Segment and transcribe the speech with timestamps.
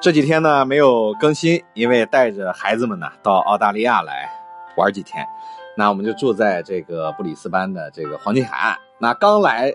[0.00, 4.30] 这几天呢没有更新，因为带着孩子们呢到澳大利亚来
[4.74, 5.26] 玩几天，
[5.76, 8.78] 那我们就住在这个布里斯班的这个黄金海岸。
[8.98, 9.70] 那刚来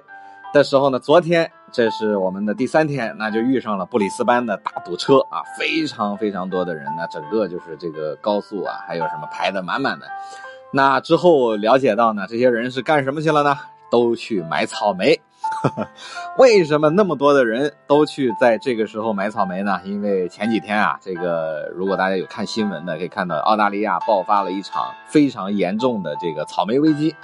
[0.51, 10.07] 的时候呢，昨天这是我们的第三天，那就遇上了布里斯班的大堵车啊，非常非常多的人呢，整个就是这个高速啊，还有什么排的满满的。
[10.71, 13.55] 那之后了解到呢，这些人是干什么去了呢？
[13.91, 15.21] 都去买草莓。
[16.37, 19.79] 为什么那么多的人都去在这个时候买草莓呢？
[19.83, 27.15] 因为前几天啊，这个如果大家有看新闻的，可以看到澳大利亚爆发了一场非常严重的这个草莓危机，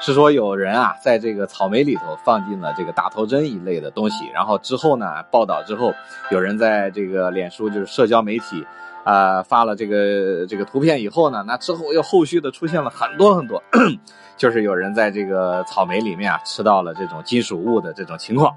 [0.00, 5.92] 是说有人啊在这个草莓里头放进了这个大头针一类的东西，然后之后呢报道之后，
[6.30, 8.66] 有人在这个脸书就是社交媒体。
[9.08, 13.62] 啊，发了这个这个图片以后呢，那之后又后续的出现了很多很多，
[14.36, 18.54] 就是有人在这个草莓里面啊吃到了这种金属物的这种情况，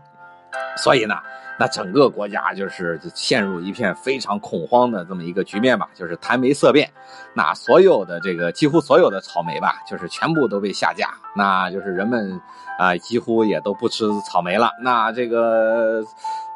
[0.76, 1.16] 所以呢，
[1.58, 6.92] 那整个国家就是陷入一片非常恐慌的这么一个局面吧，就是谈梅色变，
[7.34, 12.38] 那所有的这个几乎所有的草莓吧，就是全部都被下架，那就是人们
[12.78, 16.04] 啊几乎也都不吃草莓了，那这个。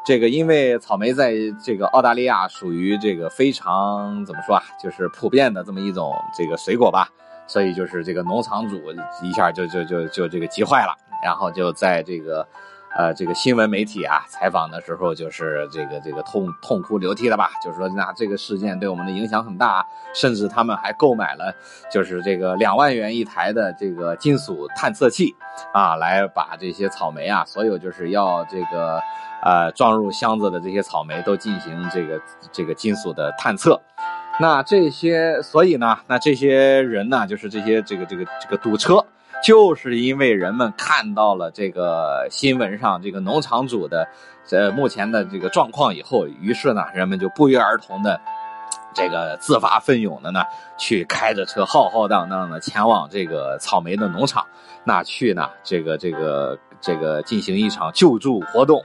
[0.06, 7.08] 这个因为草莓在这个澳大利亚属于这个非常怎么说啊，就是普遍的这么一种这个水果吧，
[7.46, 8.80] 所以就是这个农场主
[9.22, 12.46] 一下就就就就这个急坏了，然后就在这个。
[12.98, 21.54] 呃，这个新闻媒体啊，采访的时候就是这个这个痛痛哭流涕的吧，就是说那这个事件对我们的影响很大，甚至他们还购买了
[21.92, 25.36] 就是这个两万元一台的这个金属探测器
[25.74, 28.98] 啊，来把这些草莓啊，所有就是要这个
[29.42, 32.18] 呃装入箱子的这些草莓都进行这个
[32.50, 33.78] 这个金属的探测。
[34.40, 39.04] 那这些，所以呢，那这些人呢，就是这些这个这个这个堵车。
[39.44, 44.08] 就是因为人们看到了这个新闻上这个农场主的，
[44.50, 48.20] 呃，目前的这个状况以后，于是呢，人们就不约而同的，
[48.92, 50.42] 这个自发奋勇的呢，
[50.78, 54.44] 去开着车浩浩荡荡的前往这个草莓的农场，
[54.82, 58.82] 那去呢，这个这个这个进行一场救助活动，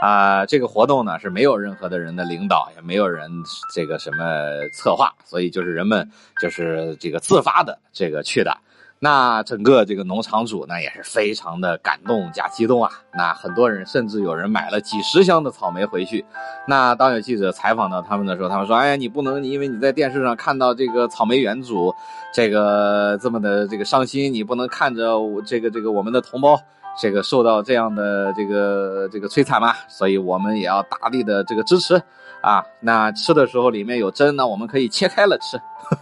[0.00, 3.28] 啊，这个活动呢是没有任何的人的领导，也没有人
[3.72, 4.24] 这个什么
[4.72, 6.08] 策划，所以就是人们
[6.40, 8.56] 就是这个自发的这个去的。
[9.04, 12.90] 那整个这个农场主呢也是非常的感动加激动啊！
[13.12, 16.24] 那很多人甚至有人买了几十箱的草莓回去。
[16.66, 21.94] 那当有记者采访到他们的时候，他们说：“哎呀，你不能因为你在电视上看到这个草莓园主
[22.32, 26.58] 这个这么的这个伤心，你不能看着这个这个我们的同胞。”
[26.96, 32.00] 这个受到这样的这个这个摧残嘛，所以我们也要大力的这个支持
[32.40, 32.64] 啊。
[32.80, 35.60] 那吃的时候里面有针，呢我们可以切开了吃，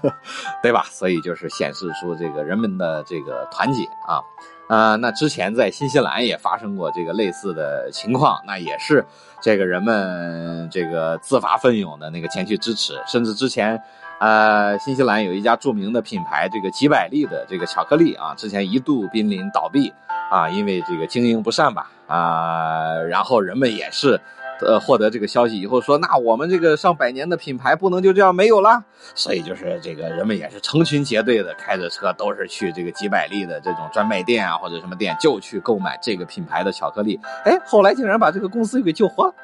[0.62, 0.84] 对吧？
[0.90, 4.20] 所以就是显示出这个人们的这个团结啊。
[4.68, 9.04] 啊，那之前在新西兰也发生过这个类似的情况，那也是
[9.42, 13.82] 这个人们这个自发奋勇的那个前去支持，甚至之前。
[14.20, 19.92] 呃，新西兰有一家著名的品牌，这个几百利的这个巧克力啊，之前一度濒临倒闭
[20.30, 24.20] 啊，因为这个经营不善吧啊，然后人们也是。
[24.66, 28.82] 呃，获得这个消息以后说，那我们这个上百年的品牌不能就这样没有了，
[29.14, 37.18] 所以就是这个人们也是成群结队的开着车，都是去这个几百利的这种专卖店啊，或者什么店，就去购买这个品牌的巧克力。
[37.44, 39.34] 哎，后来竟然把这个公司又给救活了，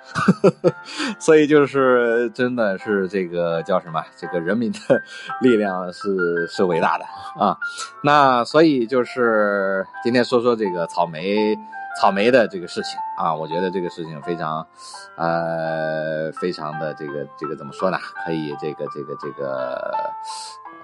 [1.19, 4.03] 所以就是真的是这个叫什么？
[4.17, 4.79] 这个人民的
[5.43, 7.05] 力量是是伟大的
[7.39, 7.57] 啊。
[8.03, 11.57] 那所以就是今天说说这个草莓。
[12.01, 14.65] 草莓的这个事情啊，我觉得这个事情非常，
[15.17, 17.99] 呃，非常的这个这个怎么说呢？
[18.25, 19.93] 可以这个这个这个，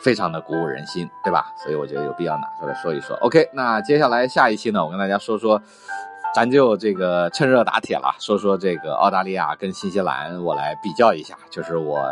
[0.00, 1.52] 非常的鼓舞人心，对吧？
[1.56, 3.16] 所以我觉得有必要拿出来说一说。
[3.18, 5.62] OK，那接下来下一期呢，我跟大家说说，
[6.34, 11.36] 咱就这个趁热打铁了，说说这个澳大利亚跟新西兰，我来比较一下。
[11.48, 12.04] 就是我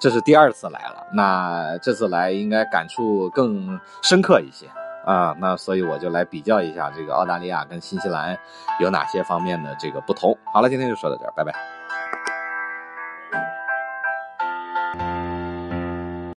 [0.00, 4.66] 这是第二次来了，那这次来应该感触更深刻一些。
[5.08, 8.38] 啊，那所以我就来比较一下这个澳大利亚跟新西兰
[8.78, 10.36] 有哪些方面的这个不同。
[10.52, 11.77] 好了，今天就说到这儿，拜拜。